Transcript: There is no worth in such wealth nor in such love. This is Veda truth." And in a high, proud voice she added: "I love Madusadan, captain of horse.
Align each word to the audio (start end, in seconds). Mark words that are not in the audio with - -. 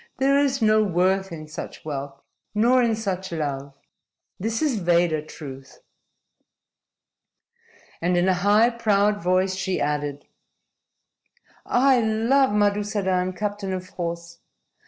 There 0.17 0.35
is 0.39 0.63
no 0.63 0.81
worth 0.83 1.31
in 1.31 1.47
such 1.47 1.85
wealth 1.85 2.19
nor 2.55 2.81
in 2.81 2.95
such 2.95 3.31
love. 3.31 3.71
This 4.39 4.59
is 4.63 4.79
Veda 4.79 5.21
truth." 5.21 5.83
And 8.01 8.17
in 8.17 8.27
a 8.27 8.33
high, 8.41 8.71
proud 8.71 9.21
voice 9.21 9.53
she 9.53 9.79
added: 9.79 10.25
"I 11.67 11.99
love 11.99 12.49
Madusadan, 12.49 13.33
captain 13.33 13.73
of 13.73 13.89
horse. 13.89 14.39